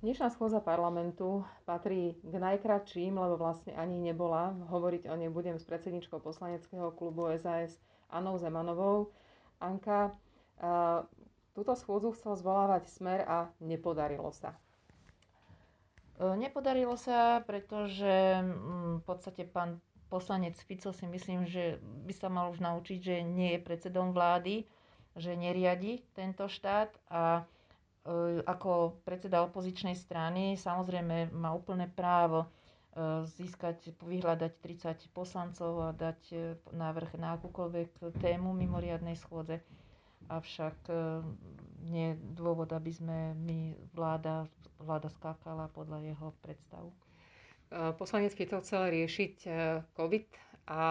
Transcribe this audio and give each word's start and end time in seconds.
Dnešná 0.00 0.32
schôza 0.32 0.64
parlamentu 0.64 1.44
patrí 1.68 2.16
k 2.24 2.32
najkračším, 2.32 3.20
lebo 3.20 3.36
vlastne 3.36 3.76
ani 3.76 4.00
nebola. 4.00 4.56
Hovoriť 4.72 5.04
o 5.04 5.14
nej 5.14 5.28
budem 5.28 5.60
s 5.60 5.68
predsedničkou 5.68 6.24
poslaneckého 6.24 6.88
klubu 6.96 7.28
SAS 7.36 7.76
Anou 8.08 8.40
Zemanovou. 8.40 9.12
Anka, 9.60 10.16
túto 11.52 11.76
schôdzu 11.76 12.16
chcel 12.16 12.32
zvolávať 12.32 12.88
smer 12.88 13.28
a 13.28 13.52
nepodarilo 13.60 14.32
sa. 14.32 14.56
E, 16.16 16.32
nepodarilo 16.32 16.96
sa, 16.96 17.44
pretože 17.44 18.08
mm, 18.40 19.00
v 19.00 19.04
podstate 19.04 19.44
pán 19.44 19.84
poslanec 20.08 20.56
Fico 20.64 20.96
si 20.96 21.04
myslím, 21.04 21.44
že 21.44 21.76
by 22.08 22.12
sa 22.16 22.32
mal 22.32 22.48
už 22.48 22.64
naučiť, 22.64 22.98
že 22.98 23.16
nie 23.20 23.52
je 23.52 23.60
predsedom 23.60 24.16
vlády, 24.16 24.64
že 25.12 25.36
neriadi 25.36 26.00
tento 26.16 26.48
štát 26.48 26.88
a 27.12 27.44
ako 28.42 28.70
predseda 29.02 29.44
opozičnej 29.44 29.92
strany 29.92 30.56
samozrejme 30.56 31.30
má 31.30 31.52
úplné 31.52 31.84
právo 31.86 32.42
e, 32.42 32.48
získať, 33.28 33.92
vyhľadať 33.94 34.52
30 34.56 35.10
poslancov 35.10 35.72
a 35.82 35.90
dať 35.90 36.20
e, 36.30 36.36
návrh 36.70 37.14
na 37.14 37.36
akúkoľvek 37.36 37.90
tému 38.16 38.50
mimoriadnej 38.50 39.14
schôdze. 39.14 39.60
Avšak 40.22 40.86
nie 41.82 42.14
je 42.14 42.20
dôvod, 42.30 42.70
aby 42.70 42.92
sme 42.92 43.34
my 43.34 43.74
vláda, 43.90 44.46
vláda 44.78 45.10
skákala 45.10 45.66
podľa 45.68 46.06
jeho 46.06 46.30
predstav. 46.38 46.86
Poslanec 47.98 48.30
Fico 48.30 48.62
chcel 48.62 48.94
riešiť 48.94 49.34
COVID 49.90 50.26
a 50.66 50.82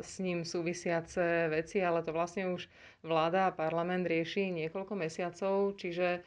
s 0.00 0.18
ním 0.18 0.44
súvisiace 0.44 1.48
veci, 1.48 1.82
ale 1.84 2.02
to 2.02 2.12
vlastne 2.12 2.52
už 2.52 2.66
vláda 3.04 3.48
a 3.48 3.54
parlament 3.54 4.06
rieši 4.06 4.50
niekoľko 4.50 4.94
mesiacov, 4.96 5.76
čiže 5.76 6.24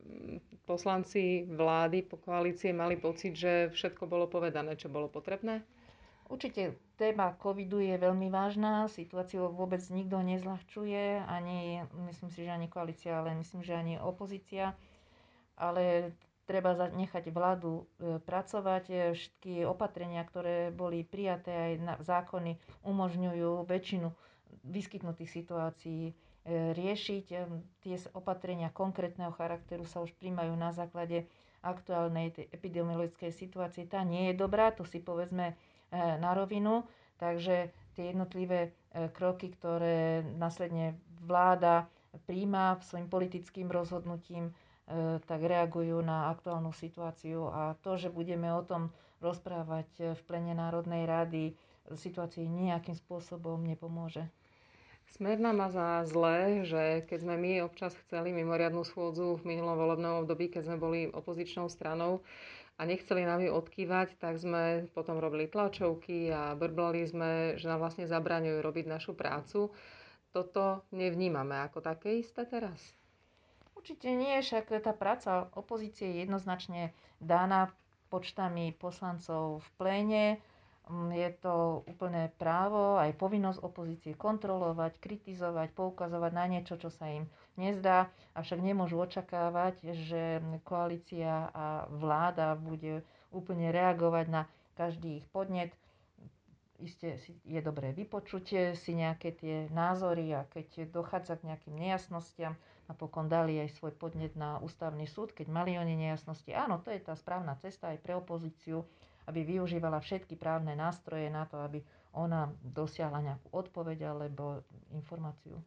mm, 0.00 0.62
poslanci 0.64 1.44
vlády 1.50 2.06
po 2.06 2.16
koalície 2.16 2.70
mali 2.70 2.96
pocit, 2.96 3.34
že 3.34 3.72
všetko 3.74 4.06
bolo 4.06 4.30
povedané, 4.30 4.78
čo 4.78 4.88
bolo 4.88 5.10
potrebné? 5.10 5.66
Určite 6.32 6.80
téma 6.96 7.36
covidu 7.36 7.76
je 7.82 7.92
veľmi 8.00 8.32
vážna, 8.32 8.88
situáciu 8.88 9.52
vôbec 9.52 9.84
nikto 9.92 10.16
nezľahčuje, 10.24 11.28
ani, 11.28 11.84
myslím 12.08 12.30
si, 12.32 12.48
že 12.48 12.50
ani 12.56 12.72
koalícia, 12.72 13.20
ale 13.20 13.36
myslím, 13.36 13.60
že 13.60 13.76
ani 13.76 14.00
opozícia. 14.00 14.72
Ale 15.60 16.16
treba 16.44 16.74
nechať 16.74 17.30
vládu 17.30 17.86
e, 17.98 18.18
pracovať. 18.18 18.84
E, 18.88 18.94
všetky 19.14 19.52
opatrenia, 19.64 20.22
ktoré 20.22 20.68
boli 20.68 21.02
prijaté 21.02 21.50
aj 21.50 21.72
na 21.78 21.94
zákony, 22.02 22.56
umožňujú 22.82 23.64
väčšinu 23.64 24.08
vyskytnutých 24.64 25.30
situácií 25.30 26.02
e, 26.08 26.12
riešiť. 26.74 27.24
Tie 27.80 27.94
opatrenia 28.12 28.68
konkrétneho 28.68 29.30
charakteru 29.32 29.86
sa 29.86 30.02
už 30.02 30.12
príjmajú 30.18 30.52
na 30.54 30.74
základe 30.74 31.26
aktuálnej 31.62 32.34
epidemiologickej 32.50 33.30
situácie. 33.30 33.86
Tá 33.86 34.02
nie 34.02 34.30
je 34.30 34.34
dobrá, 34.34 34.74
to 34.74 34.82
si 34.82 34.98
povedzme 34.98 35.54
na 35.94 36.30
rovinu. 36.34 36.82
Takže 37.22 37.70
tie 37.94 38.10
jednotlivé 38.10 38.74
kroky, 39.14 39.54
ktoré 39.54 40.26
následne 40.34 40.98
vláda 41.22 41.86
príjma 42.26 42.82
svojim 42.82 43.06
politickým 43.06 43.70
rozhodnutím, 43.70 44.50
tak 45.26 45.40
reagujú 45.40 46.02
na 46.02 46.32
aktuálnu 46.34 46.74
situáciu 46.74 47.48
a 47.48 47.78
to, 47.80 47.94
že 47.96 48.10
budeme 48.10 48.50
o 48.50 48.62
tom 48.66 48.90
rozprávať 49.22 50.18
v 50.18 50.20
plene 50.26 50.52
Národnej 50.58 51.06
rady, 51.06 51.54
situácii 51.90 52.46
nejakým 52.46 52.94
spôsobom 52.98 53.62
nepomôže. 53.62 54.26
Smer 55.12 55.36
nám 55.36 55.60
má 55.60 55.68
za 55.68 56.08
zlé, 56.08 56.64
že 56.64 57.04
keď 57.04 57.18
sme 57.20 57.36
my 57.36 57.52
občas 57.68 57.92
chceli 58.06 58.32
mimoriadnú 58.32 58.80
schôdzu 58.80 59.36
v 59.36 59.44
minulom 59.44 59.76
volebnom 59.76 60.24
období, 60.24 60.48
keď 60.48 60.72
sme 60.72 60.76
boli 60.80 61.00
opozičnou 61.12 61.68
stranou 61.68 62.24
a 62.80 62.88
nechceli 62.88 63.28
nám 63.28 63.44
ju 63.44 63.52
odkývať, 63.52 64.16
tak 64.16 64.40
sme 64.40 64.88
potom 64.96 65.20
robili 65.20 65.52
tlačovky 65.52 66.32
a 66.32 66.56
brblali 66.56 67.04
sme, 67.04 67.60
že 67.60 67.68
nám 67.68 67.84
vlastne 67.84 68.08
zabraňujú 68.08 68.64
robiť 68.64 68.84
našu 68.88 69.12
prácu. 69.12 69.68
Toto 70.32 70.88
nevnímame 70.96 71.60
ako 71.60 71.84
také 71.84 72.16
isté 72.16 72.48
teraz. 72.48 72.80
Určite 73.82 74.14
nie, 74.14 74.38
však 74.38 74.78
tá 74.78 74.94
práca 74.94 75.50
opozície 75.58 76.06
je 76.06 76.22
jednoznačne 76.22 76.94
dána 77.18 77.74
počtami 78.14 78.70
poslancov 78.78 79.58
v 79.58 79.68
pléne. 79.74 80.24
Mm, 80.86 81.10
je 81.10 81.30
to 81.42 81.82
úplné 81.90 82.30
právo, 82.38 82.94
aj 83.02 83.10
povinnosť 83.18 83.58
opozície 83.58 84.14
kontrolovať, 84.14 85.02
kritizovať, 85.02 85.74
poukazovať 85.74 86.30
na 86.30 86.46
niečo, 86.46 86.78
čo 86.78 86.94
sa 86.94 87.10
im 87.10 87.26
nezdá. 87.58 88.06
Avšak 88.38 88.62
nemôžu 88.62 89.02
očakávať, 89.02 89.82
že 89.98 90.38
koalícia 90.62 91.50
a 91.50 91.90
vláda 91.90 92.54
bude 92.54 93.02
úplne 93.34 93.74
reagovať 93.74 94.26
na 94.30 94.42
každý 94.78 95.18
ich 95.18 95.26
podnet. 95.34 95.74
Isté 96.82 97.14
je 97.46 97.60
dobré 97.62 97.94
vypočuť 97.94 98.74
si 98.74 98.92
nejaké 98.98 99.38
tie 99.38 99.70
názory 99.70 100.34
a 100.34 100.42
keď 100.50 100.90
dochádza 100.90 101.38
k 101.38 101.54
nejakým 101.54 101.78
nejasnostiam, 101.78 102.58
napokon 102.90 103.30
dali 103.30 103.62
aj 103.62 103.78
svoj 103.78 103.94
podnet 103.94 104.34
na 104.34 104.58
ústavný 104.58 105.06
súd, 105.06 105.30
keď 105.30 105.46
mali 105.46 105.78
oni 105.78 105.94
nejasnosti. 105.94 106.50
Áno, 106.50 106.82
to 106.82 106.90
je 106.90 106.98
tá 106.98 107.14
správna 107.14 107.54
cesta 107.62 107.94
aj 107.94 108.02
pre 108.02 108.18
opozíciu, 108.18 108.82
aby 109.30 109.46
využívala 109.46 110.02
všetky 110.02 110.34
právne 110.34 110.74
nástroje 110.74 111.30
na 111.30 111.46
to, 111.46 111.62
aby 111.62 111.86
ona 112.12 112.50
dosiahla 112.60 113.22
nejakú 113.22 113.48
odpoveď 113.54 114.10
alebo 114.10 114.66
informáciu. 114.90 115.62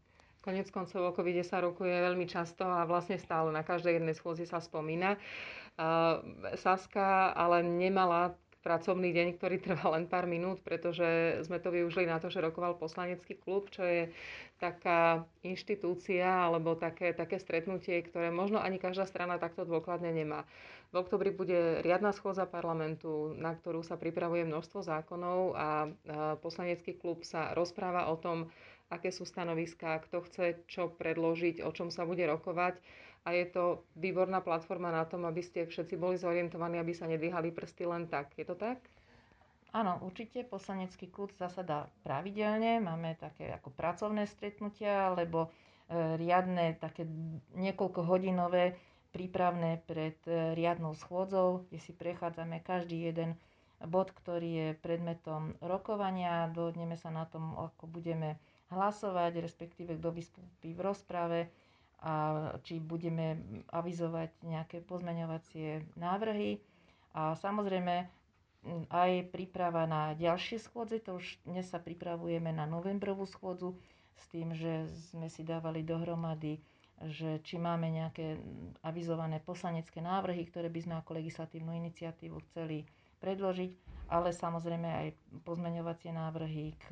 Konec 0.45 0.69
koncov 0.69 1.09
o 1.09 1.11
covide 1.15 1.41
sa 1.41 1.57
rokuje 1.57 1.89
veľmi 1.89 2.29
často 2.29 2.61
a 2.69 2.85
vlastne 2.85 3.17
stále 3.17 3.49
na 3.49 3.65
každej 3.65 3.97
jednej 3.97 4.13
schôzi 4.13 4.45
sa 4.45 4.61
spomína. 4.61 5.17
Uh, 5.75 6.21
Saska 6.53 7.33
ale 7.33 7.65
nemala 7.65 8.37
pracovný 8.65 9.13
deň, 9.13 9.27
ktorý 9.37 9.61
trvá 9.61 9.93
len 9.93 10.09
pár 10.09 10.25
minút, 10.25 10.65
pretože 10.65 11.37
sme 11.45 11.61
to 11.61 11.69
využili 11.69 12.09
na 12.09 12.17
to, 12.17 12.33
že 12.33 12.41
rokoval 12.41 12.73
poslanecký 12.81 13.37
klub, 13.37 13.69
čo 13.69 13.85
je 13.85 14.09
taká 14.57 15.21
inštitúcia 15.45 16.25
alebo 16.25 16.73
také, 16.73 17.13
také 17.13 17.37
stretnutie, 17.37 18.01
ktoré 18.01 18.33
možno 18.33 18.57
ani 18.57 18.81
každá 18.81 19.05
strana 19.05 19.37
takto 19.37 19.69
dôkladne 19.69 20.09
nemá. 20.09 20.49
V 20.89 21.03
oktobri 21.03 21.29
bude 21.29 21.83
riadna 21.85 22.15
schôza 22.15 22.49
parlamentu, 22.49 23.35
na 23.37 23.53
ktorú 23.53 23.83
sa 23.85 23.99
pripravuje 23.99 24.47
množstvo 24.47 24.79
zákonov 24.81 25.53
a 25.53 25.91
poslanecký 26.41 26.97
klub 26.97 27.21
sa 27.21 27.51
rozpráva 27.53 28.09
o 28.09 28.15
tom, 28.17 28.47
aké 28.90 29.09
sú 29.09 29.25
stanoviská, 29.25 30.00
kto 30.06 30.22
chce 30.25 30.46
čo 30.69 30.94
predložiť, 30.94 31.66
o 31.66 31.69
čom 31.73 31.90
sa 31.90 32.06
bude 32.06 32.25
rokovať 32.25 32.78
a 33.25 33.34
je 33.34 33.46
to 33.50 33.81
výborná 33.97 34.38
platforma 34.46 34.94
na 34.94 35.01
tom, 35.09 35.25
aby 35.25 35.41
ste 35.41 35.66
všetci 35.66 35.97
boli 35.97 36.22
zorientovaní, 36.22 36.78
aby 36.78 36.94
sa 36.94 37.09
nedvíhali 37.09 37.50
prsty 37.50 37.90
len 37.90 38.06
tak. 38.06 38.29
Je 38.38 38.45
to 38.45 38.53
tak? 38.53 38.78
Áno, 39.74 39.97
určite. 40.06 40.45
Poslanecký 40.45 41.09
klub 41.09 41.34
zasadá 41.35 41.90
pravidelne. 42.06 42.78
Máme 42.79 43.18
také 43.18 43.50
ako 43.50 43.74
pracovné 43.74 44.29
stretnutia, 44.29 45.09
alebo 45.09 45.50
e, 45.90 46.22
riadne, 46.22 46.78
také 46.78 47.09
niekoľko 47.57 48.06
hodinové 48.06 48.78
prípravné 49.09 49.81
pred 49.90 50.16
e, 50.29 50.53
riadnou 50.53 50.94
schôdzou, 50.94 51.66
kde 51.68 51.81
si 51.81 51.97
prechádzame 51.97 52.62
každý 52.62 53.09
jeden 53.09 53.35
bod, 53.84 54.13
ktorý 54.13 54.50
je 54.53 54.69
predmetom 54.79 55.57
rokovania. 55.66 56.47
Dohodneme 56.53 56.95
sa 56.95 57.09
na 57.09 57.25
tom, 57.25 57.57
ako 57.57 57.90
budeme 57.90 58.38
hlasovať, 58.67 59.39
respektíve 59.39 59.95
kto 59.95 60.09
vystúpi 60.11 60.71
v 60.71 60.83
rozprave 60.83 61.39
a 61.99 62.13
či 62.61 62.77
budeme 62.77 63.39
avizovať 63.69 64.29
nejaké 64.43 64.77
pozmeňovacie 64.79 65.95
návrhy. 65.95 66.61
A 67.11 67.33
samozrejme 67.33 68.05
aj 68.89 69.11
príprava 69.29 69.85
na 69.85 70.13
ďalšie 70.13 70.57
schôdze, 70.59 70.99
to 70.99 71.17
už 71.17 71.25
dnes 71.43 71.65
sa 71.65 71.77
pripravujeme 71.77 72.49
na 72.49 72.65
novembrovú 72.65 73.23
schôdzu 73.23 73.77
s 74.15 74.25
tým, 74.27 74.51
že 74.51 74.85
sme 75.11 75.27
si 75.27 75.41
dávali 75.41 75.81
dohromady, 75.81 76.57
že 77.03 77.41
či 77.41 77.57
máme 77.57 77.89
nejaké 77.89 78.39
avizované 78.81 79.37
poslanecké 79.39 79.99
návrhy, 79.99 80.45
ktoré 80.45 80.67
by 80.67 80.79
sme 80.79 80.95
ako 80.95 81.11
legislatívnu 81.15 81.75
iniciatívu 81.75 82.38
chceli 82.45 82.88
predložiť, 83.25 83.72
ale 84.07 84.30
samozrejme 84.30 84.86
aj 84.86 85.07
pozmeňovacie 85.42 86.13
návrhy 86.13 86.77
k 86.77 86.86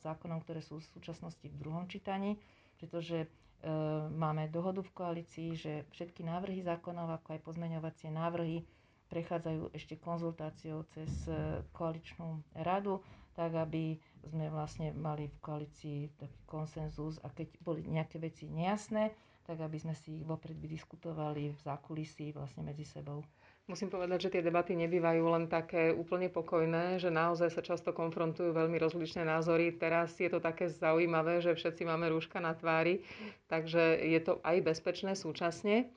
zákonom, 0.00 0.40
ktoré 0.40 0.64
sú 0.64 0.80
v 0.80 0.88
súčasnosti 0.90 1.44
v 1.44 1.58
druhom 1.60 1.84
čítaní, 1.84 2.40
pretože 2.74 3.28
E, 3.64 3.68
máme 4.12 4.44
dohodu 4.48 4.84
v 4.84 4.92
koalícii, 4.92 5.56
že 5.56 5.72
všetky 5.88 6.20
návrhy 6.20 6.60
zákonov, 6.60 7.08
ako 7.10 7.32
aj 7.32 7.40
pozmeňovacie 7.40 8.12
návrhy, 8.12 8.60
prechádzajú 9.08 9.72
ešte 9.72 9.96
konzultáciou 9.96 10.84
cez 10.92 11.08
e, 11.24 11.32
koaličnú 11.72 12.28
radu, 12.54 13.00
tak 13.32 13.56
aby 13.56 13.96
sme 14.22 14.52
vlastne 14.52 14.92
mali 14.92 15.32
v 15.32 15.38
koalícii 15.40 16.12
taký 16.14 16.40
konsenzus 16.44 17.16
a 17.24 17.32
keď 17.32 17.56
boli 17.64 17.88
nejaké 17.88 18.20
veci 18.20 18.52
nejasné, 18.52 19.16
tak 19.44 19.56
aby 19.60 19.80
sme 19.80 19.96
si 19.96 20.20
ich 20.20 20.24
vopred 20.24 20.56
vydiskutovali 20.56 21.48
v 21.50 21.58
zákulisí 21.58 22.36
vlastne 22.36 22.64
medzi 22.64 22.84
sebou. 22.84 23.24
Musím 23.64 23.88
povedať, 23.88 24.28
že 24.28 24.32
tie 24.36 24.42
debaty 24.44 24.76
nebývajú 24.76 25.24
len 25.24 25.48
také 25.48 25.88
úplne 25.88 26.28
pokojné, 26.28 27.00
že 27.00 27.08
naozaj 27.08 27.48
sa 27.48 27.64
často 27.64 27.96
konfrontujú 27.96 28.52
veľmi 28.52 28.76
rozličné 28.76 29.24
názory. 29.24 29.72
Teraz 29.72 30.12
je 30.20 30.28
to 30.28 30.36
také 30.36 30.68
zaujímavé, 30.68 31.40
že 31.40 31.56
všetci 31.56 31.88
máme 31.88 32.12
rúška 32.12 32.44
na 32.44 32.52
tvári, 32.52 33.00
takže 33.48 34.04
je 34.04 34.20
to 34.20 34.36
aj 34.44 34.60
bezpečné 34.60 35.16
súčasne. 35.16 35.88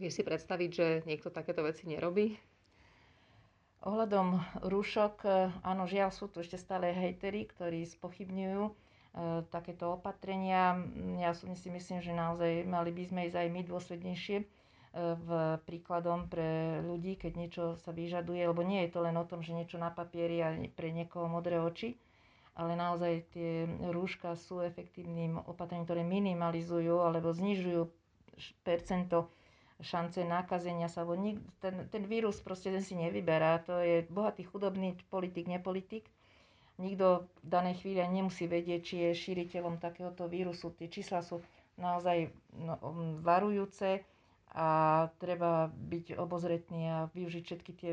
Vie 0.00 0.08
si 0.08 0.24
predstaviť, 0.24 0.70
že 0.72 0.86
niekto 1.04 1.28
takéto 1.28 1.60
veci 1.60 1.84
nerobí? 1.84 2.40
Ohľadom 3.84 4.40
rúšok, 4.64 5.14
e, 5.28 5.52
áno, 5.60 5.84
žiaľ 5.84 6.16
sú 6.16 6.32
tu 6.32 6.40
ešte 6.40 6.56
stále 6.56 6.96
hejtery, 6.96 7.44
ktorí 7.44 7.84
spochybňujú 7.92 8.64
e, 8.64 8.72
takéto 9.52 10.00
opatrenia. 10.00 10.80
Ja 11.20 11.36
si 11.36 11.68
myslím, 11.68 12.00
že 12.00 12.16
naozaj 12.16 12.64
mali 12.64 12.88
by 12.88 13.04
sme 13.04 13.20
ísť 13.28 13.36
aj 13.36 13.48
my 13.52 13.60
dôslednejšie 13.68 14.59
v 14.94 15.28
príkladom 15.70 16.26
pre 16.26 16.82
ľudí, 16.82 17.14
keď 17.14 17.32
niečo 17.38 17.64
sa 17.78 17.94
vyžaduje, 17.94 18.42
lebo 18.42 18.66
nie 18.66 18.82
je 18.86 18.90
to 18.90 19.06
len 19.06 19.14
o 19.14 19.22
tom, 19.22 19.38
že 19.38 19.54
niečo 19.54 19.78
na 19.78 19.94
papieri 19.94 20.42
a 20.42 20.50
pre 20.74 20.90
niekoho 20.90 21.30
modré 21.30 21.62
oči, 21.62 21.94
ale 22.58 22.74
naozaj 22.74 23.30
tie 23.30 23.70
rúška 23.94 24.34
sú 24.34 24.58
efektívnym 24.66 25.38
opatrením, 25.46 25.86
ktoré 25.86 26.02
minimalizujú 26.02 27.06
alebo 27.06 27.30
znižujú 27.30 27.86
percento 28.66 29.30
šance 29.80 30.20
nakazenia 30.26 30.90
sa, 30.90 31.06
lebo 31.06 31.16
ten, 31.62 31.88
ten 31.88 32.04
vírus 32.04 32.42
proste 32.42 32.68
ten 32.68 32.84
si 32.84 32.98
nevyberá. 32.98 33.62
To 33.64 33.80
je 33.80 34.04
bohatý, 34.10 34.44
chudobný, 34.44 34.98
politik, 35.08 35.48
nepolitik. 35.48 36.04
Nikto 36.80 37.28
v 37.44 37.48
danej 37.48 37.80
chvíli 37.84 38.00
nemusí 38.08 38.48
vedieť, 38.48 38.80
či 38.84 38.94
je 39.08 39.10
šíriteľom 39.12 39.80
takéhoto 39.80 40.28
vírusu. 40.28 40.72
Tie 40.76 40.88
čísla 40.88 41.20
sú 41.20 41.40
naozaj 41.76 42.32
no, 42.56 42.76
varujúce 43.24 44.04
a 44.50 44.68
treba 45.22 45.70
byť 45.70 46.18
obozretný 46.18 46.82
a 46.90 46.98
využiť 47.14 47.42
všetky 47.46 47.72
tie 47.74 47.90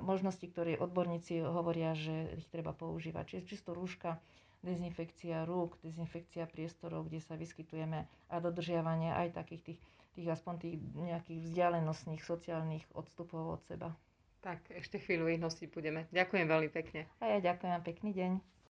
možnosti, 0.00 0.44
ktoré 0.48 0.80
odborníci 0.80 1.44
hovoria, 1.44 1.92
že 1.92 2.40
ich 2.40 2.48
treba 2.48 2.72
používať. 2.72 3.36
Čiže 3.36 3.48
čisto 3.48 3.70
rúška, 3.76 4.16
dezinfekcia 4.64 5.44
rúk, 5.44 5.76
dezinfekcia 5.84 6.48
priestorov, 6.48 7.12
kde 7.12 7.20
sa 7.20 7.36
vyskytujeme 7.36 8.08
a 8.08 8.34
dodržiavanie 8.40 9.12
aj 9.12 9.36
takých 9.36 9.62
tých 9.74 9.80
tých 10.18 10.34
aspoň 10.34 10.54
tých 10.58 10.76
nejakých 10.98 11.38
vzdialenostných 11.46 12.22
sociálnych 12.26 12.82
odstupov 12.90 13.54
od 13.54 13.62
seba. 13.70 13.94
Tak, 14.42 14.66
ešte 14.74 14.98
chvíľu 14.98 15.30
ich 15.30 15.38
nosiť 15.38 15.70
budeme. 15.70 16.10
Ďakujem 16.10 16.46
veľmi 16.50 16.70
pekne. 16.74 17.06
A 17.22 17.30
ja 17.30 17.38
ďakujem, 17.38 17.78
pekný 17.86 18.10
deň. 18.10 18.57